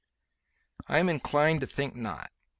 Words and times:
"I 0.87 0.97
am 0.97 1.09
inclined 1.09 1.61
to 1.61 1.67
think 1.67 1.95
not. 1.95 2.31